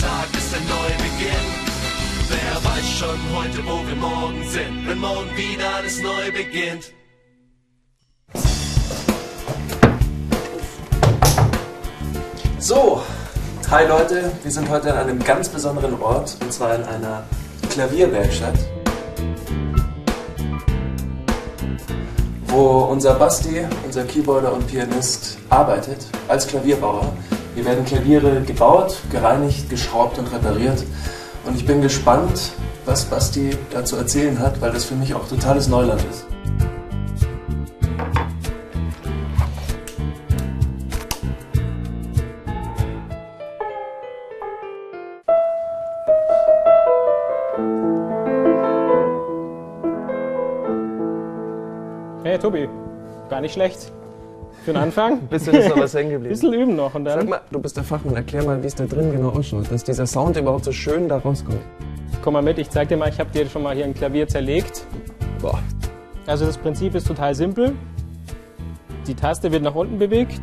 Tag 0.00 0.28
ist 0.32 0.54
ein 0.54 0.64
Neubeginn. 0.66 1.48
Wer 2.28 2.70
weiß 2.70 2.88
schon 2.98 3.18
heute, 3.34 3.58
wo 3.66 3.86
wir 3.86 3.96
morgen 3.96 4.48
sind, 4.48 4.88
wenn 4.88 4.98
morgen 4.98 5.36
wieder 5.36 5.74
alles 5.74 6.00
neu 6.00 6.30
beginnt. 6.32 6.92
So, 12.58 13.02
hi 13.70 13.86
Leute, 13.86 14.32
wir 14.42 14.50
sind 14.50 14.70
heute 14.70 14.92
an 14.94 15.08
einem 15.08 15.18
ganz 15.18 15.48
besonderen 15.48 16.00
Ort 16.00 16.36
und 16.40 16.52
zwar 16.52 16.76
in 16.76 16.84
einer 16.84 17.24
Klavierwerkstatt, 17.68 18.58
wo 22.46 22.84
unser 22.84 23.14
Basti, 23.14 23.66
unser 23.84 24.04
Keyboarder 24.04 24.52
und 24.52 24.66
Pianist, 24.66 25.36
arbeitet 25.50 26.06
als 26.28 26.46
Klavierbauer. 26.46 27.12
Hier 27.60 27.68
werden 27.68 27.84
Klaviere 27.84 28.40
gebaut, 28.40 28.96
gereinigt, 29.12 29.68
geschraubt 29.68 30.18
und 30.18 30.32
repariert 30.32 30.82
und 31.44 31.56
ich 31.56 31.66
bin 31.66 31.82
gespannt, 31.82 32.52
was 32.86 33.04
Basti 33.04 33.50
da 33.70 33.84
zu 33.84 33.96
erzählen 33.96 34.38
hat, 34.38 34.62
weil 34.62 34.72
das 34.72 34.86
für 34.86 34.94
mich 34.94 35.12
auch 35.12 35.28
totales 35.28 35.68
Neuland 35.68 36.02
ist. 36.08 36.24
Hey 52.22 52.38
Tobi, 52.38 52.70
gar 53.28 53.42
nicht 53.42 53.52
schlecht. 53.52 53.92
Für 54.70 54.74
den 54.74 54.82
Anfang. 54.84 55.26
Bisschen 55.26 55.54
ist 55.54 55.68
noch 55.68 55.78
was 55.78 55.94
hängen 55.94 56.10
geblieben. 56.10 56.28
Bisschen 56.32 56.52
üben 56.52 56.76
noch 56.76 56.94
und 56.94 57.04
Sag 57.04 57.18
dann 57.18 57.28
mal, 57.28 57.40
du 57.50 57.58
bist 57.58 57.76
der 57.76 57.82
Fachmann, 57.82 58.14
erklär 58.14 58.44
mal, 58.44 58.62
wie 58.62 58.68
es 58.68 58.76
da 58.76 58.86
drin 58.86 59.10
genau 59.10 59.30
ausschaut, 59.30 59.68
dass 59.68 59.82
dieser 59.82 60.06
Sound 60.06 60.36
überhaupt 60.36 60.64
so 60.64 60.70
schön 60.70 61.08
da 61.08 61.18
rauskommt. 61.18 61.58
komm 62.22 62.34
mal 62.34 62.42
mit, 62.42 62.56
ich 62.56 62.70
zeig 62.70 62.88
dir 62.88 62.96
mal, 62.96 63.08
ich 63.08 63.18
habe 63.18 63.30
dir 63.30 63.46
schon 63.46 63.64
mal 63.64 63.74
hier 63.74 63.84
ein 63.84 63.94
Klavier 63.94 64.28
zerlegt. 64.28 64.86
Boah. 65.42 65.58
Also 66.24 66.46
das 66.46 66.56
Prinzip 66.56 66.94
ist 66.94 67.08
total 67.08 67.34
simpel. 67.34 67.72
Die 69.08 69.14
Taste 69.16 69.50
wird 69.50 69.64
nach 69.64 69.74
unten 69.74 69.98
bewegt. 69.98 70.40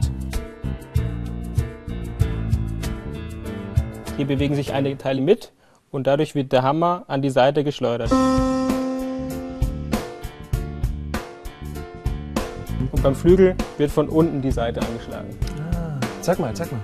Hier 4.17 4.27
bewegen 4.27 4.55
sich 4.55 4.73
einige 4.73 4.97
Teile 4.97 5.21
mit 5.21 5.53
und 5.89 6.05
dadurch 6.05 6.35
wird 6.35 6.51
der 6.51 6.63
Hammer 6.63 7.05
an 7.07 7.21
die 7.21 7.29
Seite 7.29 7.63
geschleudert. 7.63 8.11
Und 12.91 13.03
beim 13.03 13.15
Flügel 13.15 13.55
wird 13.77 13.91
von 13.91 14.09
unten 14.09 14.41
die 14.41 14.51
Seite 14.51 14.81
angeschlagen. 14.81 15.29
Zeig 16.21 16.39
mal, 16.39 16.53
zeig 16.53 16.71
mal. 16.71 16.81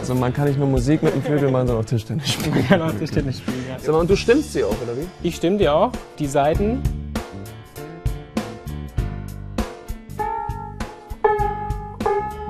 Also 0.00 0.16
man 0.16 0.34
kann 0.34 0.48
nicht 0.48 0.58
nur 0.58 0.66
Musik 0.66 1.02
mit 1.02 1.14
dem 1.14 1.22
Flügel 1.22 1.50
machen, 1.50 1.68
sondern 1.68 1.84
auch 1.84 1.88
Tischtennis 1.88 2.32
spielen. 2.32 2.54
Man 2.54 2.66
kann 2.66 2.82
auch 2.82 2.92
Tischtennis 2.92 3.38
spielen. 3.38 3.64
Ja. 3.68 3.78
Sag 3.78 3.92
mal, 3.92 4.00
und 4.00 4.10
du 4.10 4.16
stimmst 4.16 4.52
sie 4.52 4.64
auch, 4.64 4.76
oder 4.82 4.96
wie? 4.96 5.06
Ich 5.26 5.36
stimme 5.36 5.58
dir 5.58 5.74
auch. 5.74 5.92
Die 6.18 6.26
Seiten 6.26 6.82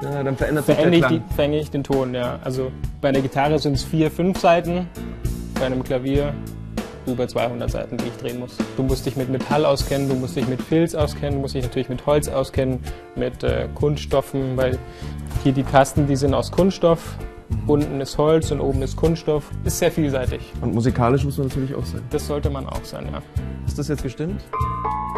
Ja, 0.03 0.23
dann 0.23 0.37
verändert 0.37 0.67
sich 0.67 0.75
der 0.75 0.85
veränge 0.85 0.97
ich, 0.97 1.03
Klang. 1.03 1.23
die, 1.29 1.35
verenge 1.35 1.59
ich 1.59 1.71
den 1.71 1.85
Ton, 1.85 2.15
ja. 2.15 2.39
Also 2.43 2.73
bei 3.01 3.11
einer 3.11 3.21
Gitarre 3.21 3.59
sind 3.59 3.75
es 3.75 3.85
vier, 3.85 4.11
fünf 4.11 4.39
Seiten, 4.39 4.89
bei 5.59 5.67
einem 5.67 5.85
Klavier 5.85 6.35
über 7.07 7.27
200 7.27 7.71
Seiten, 7.71 7.97
die 7.97 8.07
ich 8.07 8.17
drehen 8.17 8.41
muss. 8.41 8.57
Du 8.77 8.83
musst 8.83 9.07
dich 9.07 9.17
mit 9.17 9.29
Metall 9.29 9.65
auskennen, 9.65 10.09
du 10.09 10.15
musst 10.15 10.37
dich 10.37 10.47
mit 10.49 10.63
Filz 10.63 10.95
auskennen, 10.95 11.35
du 11.37 11.41
musst 11.41 11.55
dich 11.55 11.63
natürlich 11.65 11.89
mit 11.89 12.05
Holz 12.07 12.29
auskennen, 12.29 12.81
mit 13.17 13.43
äh, 13.43 13.69
Kunststoffen, 13.75 14.57
weil 14.57 14.79
hier 15.43 15.53
die 15.53 15.65
Tasten, 15.65 16.07
die 16.07 16.17
sind 16.17 16.35
aus 16.35 16.51
Kunststoff, 16.51 17.17
unten 17.67 18.01
ist 18.01 18.17
Holz 18.19 18.51
und 18.51 18.61
oben 18.61 18.83
ist 18.83 18.97
Kunststoff. 18.97 19.51
Ist 19.65 19.79
sehr 19.79 19.91
vielseitig. 19.91 20.41
Und 20.61 20.75
musikalisch 20.75 21.25
muss 21.25 21.39
man 21.39 21.49
natürlich 21.49 21.75
auch 21.75 21.85
sein. 21.85 22.03
Das 22.11 22.27
sollte 22.27 22.51
man 22.51 22.67
auch 22.69 22.85
sein, 22.85 23.09
ja. 23.13 23.21
Ist 23.67 23.79
das 23.79 23.89
jetzt 23.89 24.03
gestimmt? 24.03 24.43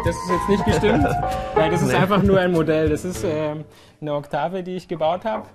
Das 0.03 0.15
ist 0.15 0.29
jetzt 0.29 0.49
nicht 0.49 0.65
gestimmt, 0.65 1.05
weil 1.55 1.71
das 1.71 1.81
ist 1.81 1.87
Nee. 1.89 1.95
einfach 1.95 2.21
nur 2.21 2.39
ein 2.39 2.51
Modell. 2.51 2.89
Das 2.89 3.05
ist 3.05 3.23
ähm, 3.23 3.63
eine 4.01 4.13
Oktave, 4.13 4.61
die 4.63 4.75
ich 4.75 4.87
gebaut 4.87 5.25
habe. 5.25 5.47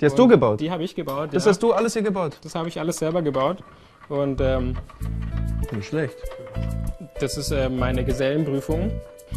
Die 0.00 0.06
hast 0.06 0.18
du 0.18 0.26
gebaut? 0.26 0.60
Die 0.60 0.70
habe 0.70 0.82
ich 0.82 0.94
gebaut, 0.96 1.28
das 1.32 1.44
ja. 1.44 1.50
hast 1.50 1.62
du 1.62 1.72
alles 1.72 1.92
hier 1.92 2.02
gebaut? 2.02 2.38
Das 2.42 2.56
habe 2.56 2.68
ich 2.68 2.80
alles 2.80 2.98
selber 2.98 3.22
gebaut. 3.22 3.62
Und 4.08 4.40
ähm, 4.40 4.74
Nicht 5.72 5.88
schlecht. 5.88 6.16
das 7.20 7.36
ist 7.36 7.50
äh, 7.50 7.68
meine 7.68 8.04
Gesellenprüfung. 8.04 8.90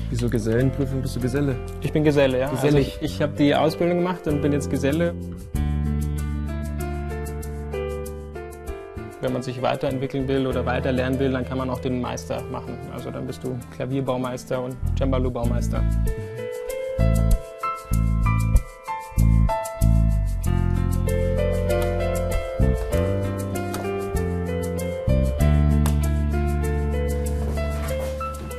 Wieso 0.09 0.29
Gesellenprüfung? 0.29 1.01
Bist 1.01 1.15
du 1.15 1.19
Geselle? 1.19 1.55
Ich 1.81 1.91
bin 1.91 2.03
Geselle, 2.03 2.39
ja. 2.39 2.49
Gesellig. 2.49 2.93
Also 2.93 3.05
ich 3.05 3.15
ich 3.15 3.21
habe 3.21 3.33
die 3.33 3.55
Ausbildung 3.55 3.97
gemacht 3.97 4.27
und 4.27 4.41
bin 4.41 4.51
jetzt 4.53 4.69
Geselle. 4.69 5.13
Wenn 9.19 9.33
man 9.33 9.41
sich 9.41 9.61
weiterentwickeln 9.61 10.27
will 10.27 10.45
oder 10.45 10.65
weiter 10.65 10.91
lernen 10.91 11.19
will, 11.19 11.31
dann 11.31 11.43
kann 11.43 11.57
man 11.57 11.69
auch 11.69 11.79
den 11.79 11.99
Meister 11.99 12.43
machen. 12.51 12.77
Also 12.93 13.09
dann 13.09 13.25
bist 13.25 13.43
du 13.43 13.57
Klavierbaumeister 13.75 14.61
und 14.61 14.77
Cembalo-Baumeister. 14.97 15.83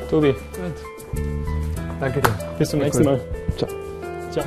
Tobi, 0.08 0.34
Danke 2.00 2.20
dir. 2.20 2.30
bis 2.58 2.70
zum 2.70 2.80
nächsten. 2.80 3.04
Mal. 3.04 3.20
Ciao. 3.56 3.69
Ciao. 4.30 4.44